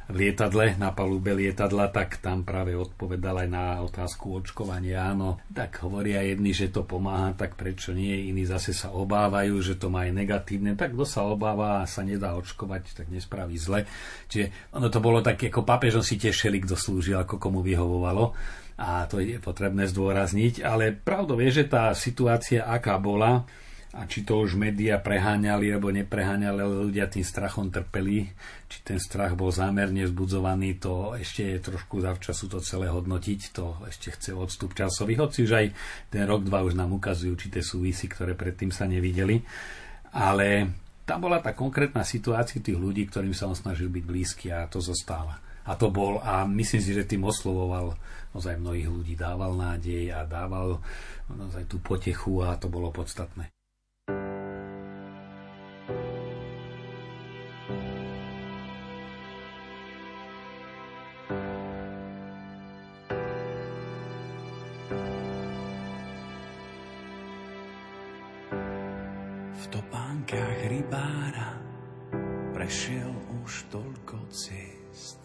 [0.07, 5.11] v lietadle, na palube lietadla, tak tam práve odpovedal aj na otázku očkovania.
[5.11, 8.32] Áno, tak hovoria jedni, že to pomáha, tak prečo nie?
[8.32, 10.78] Iní zase sa obávajú, že to má aj negatívne.
[10.78, 13.89] Tak kto sa obáva a sa nedá očkovať, tak nespraví zle.
[14.30, 18.38] Čiže ono to bolo tak, ako pápežom si tešili, kto slúžil, ako komu vyhovovalo
[18.76, 23.48] a to je potrebné zdôrazniť, ale pravdou je, že tá situácia, aká bola,
[23.96, 28.28] a či to už média preháňali alebo nepreháňali, ale ľudia tým strachom trpeli,
[28.68, 33.80] či ten strach bol zámerne vzbudzovaný, to ešte je trošku zavčasu to celé hodnotiť, to
[33.88, 35.68] ešte chce odstup časový, hoci už aj
[36.12, 39.40] ten rok, dva už nám ukazujú určité súvisy, ktoré predtým sa nevideli,
[40.12, 40.76] ale
[41.08, 44.84] tam bola tá konkrétna situácia tých ľudí, ktorým sa on snažil byť blízky a to
[44.84, 45.40] zostáva.
[45.66, 47.98] A to bol, a myslím si, že tým oslovoval
[48.36, 50.84] ozaj mnohých ľudí dával nádej a dával
[51.32, 53.48] naozaj tú potechu a to bolo podstatné.
[69.56, 71.58] V topánkach rybára
[72.54, 73.10] prešiel
[73.42, 75.25] už toľko ciest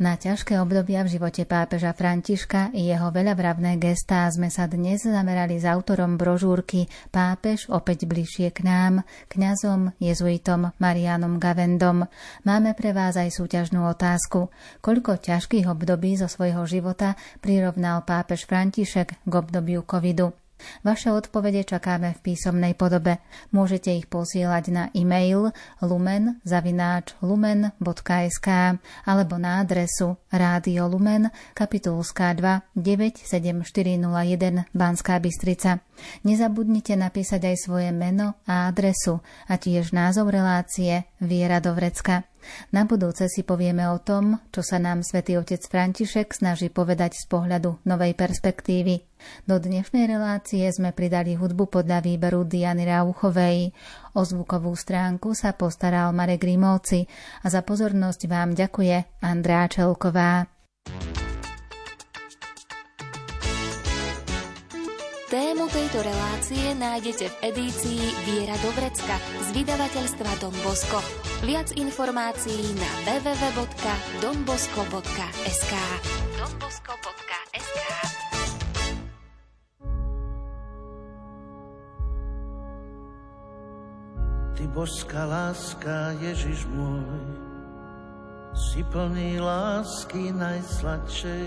[0.00, 5.60] Na ťažké obdobia v živote pápeža Františka i jeho veľavravné gestá sme sa dnes zamerali
[5.60, 12.08] s autorom brožúrky Pápež opäť bližšie k nám, kňazom, jezuitom Marianom Gavendom.
[12.48, 14.48] Máme pre vás aj súťažnú otázku.
[14.80, 20.32] Koľko ťažkých období zo svojho života prirovnal pápež František k obdobiu covidu?
[20.86, 23.18] Vaše odpovede čakáme v písomnej podobe.
[23.52, 25.50] Môžete ich posielať na e-mail
[25.82, 28.48] lumen.lumen.sk
[29.04, 35.82] alebo na adresu Rádio Lumen, kapitulská 2 97401 Banská Bystrica.
[36.24, 42.24] Nezabudnite napísať aj svoje meno a adresu a tiež názov relácie Viera do vrecka.
[42.72, 47.28] Na budúce si povieme o tom, čo sa nám svätý otec František snaží povedať z
[47.28, 49.04] pohľadu novej perspektívy.
[49.44, 53.76] Do dnešnej relácie sme pridali hudbu podľa výberu Diany Rauchovej.
[54.16, 57.04] O zvukovú stránku sa postaral Marek Grimovci
[57.44, 60.48] a za pozornosť vám ďakuje Andrá Čelková.
[65.30, 69.14] Tému tejto relácie nájdete v edícii Viera do vrecka
[69.46, 70.98] z vydavateľstva Don Bosco.
[71.46, 75.74] Viac informácií na www.donbosco.sk
[76.34, 77.78] donbosco.sk
[84.58, 87.06] Ty boská láska, Ježiš môj,
[88.50, 91.46] si plný lásky najsladšej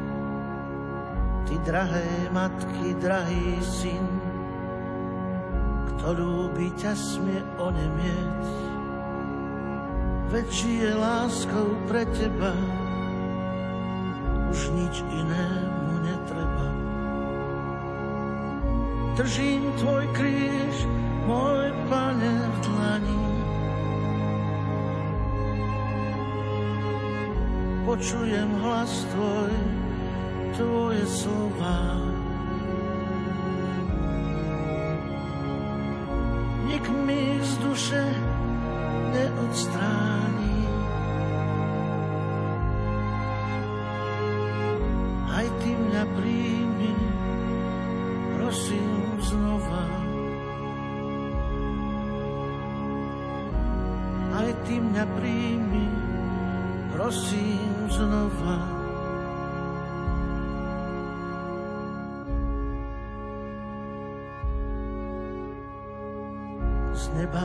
[1.47, 4.05] ty drahé matky, drahý syn,
[5.93, 8.43] kto ľúbi ťa smie onemieť.
[10.31, 12.55] Veď žije láskou pre teba,
[14.51, 16.67] už nič inému netreba.
[19.19, 20.75] Držím tvoj kríž,
[21.27, 23.25] môj pane v dlani.
[27.83, 29.51] Počujem hlas tvoj,
[30.55, 31.79] tvoje slova.
[36.67, 38.03] Nik mi z duše
[39.11, 40.59] neodstráni.
[45.31, 46.93] Aj ty mňa príjmi,
[48.35, 49.85] prosím znova.
[54.31, 55.87] Aj ty mňa príjmi,
[56.91, 58.80] prosím znova.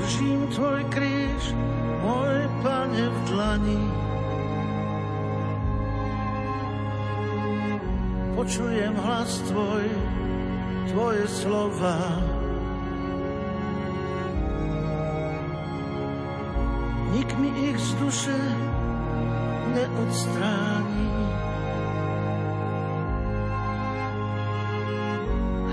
[0.00, 1.52] Držím tvoj kríž,
[2.00, 3.84] môj pane v dlani.
[8.32, 9.84] Počujem hlas tvoj,
[10.88, 12.00] tvoje slova.
[17.12, 18.40] Nik mi ich z duše
[19.76, 21.10] neodstráni.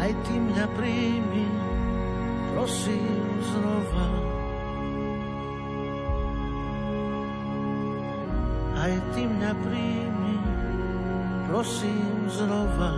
[0.07, 1.26] aj ty mňa príjmi,
[3.57, 4.07] znova.
[8.77, 9.51] Aj ty mňa
[11.49, 12.96] prosím znova.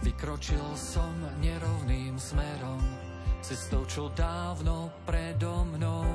[0.00, 1.12] Vykročil som
[1.44, 2.80] nerovným smerom,
[3.44, 6.08] cestou, čo dávno predo mnou.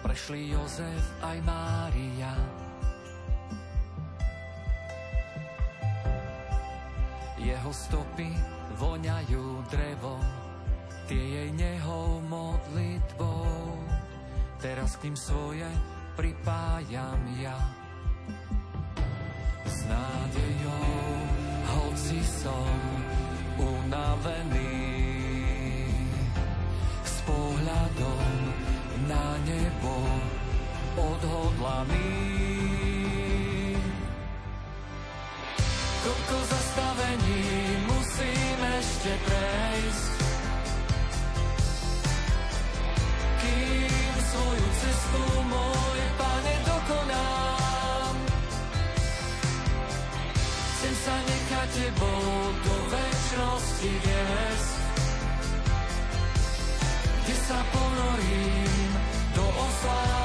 [0.00, 2.32] Prešli Jozef aj Mária.
[7.36, 8.32] Jeho stopy
[8.80, 10.16] voňajú drevo,
[11.04, 13.76] tie jej nehou modlitbou.
[14.64, 15.68] Teraz k ním svoje
[16.16, 17.60] pripájam ja.
[22.44, 22.76] Som
[23.56, 24.76] unavený
[27.00, 28.28] s pohľadom
[29.08, 29.96] na nebo
[30.92, 32.20] odhodlaný.
[36.04, 37.48] Koľko zastavení
[37.88, 40.12] musím ešte prejsť,
[43.40, 48.14] kým svoju cestu môj pane dokonám.
[50.76, 51.33] Chcem sa ne
[51.72, 54.76] tebou do väčšnosti viesť,
[57.24, 58.90] kde sa ponorím
[59.32, 60.23] do oslávených